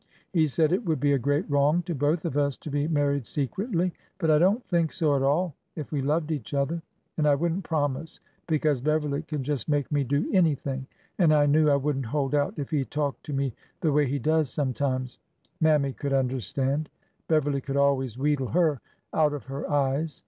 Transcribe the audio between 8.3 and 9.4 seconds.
because Beverly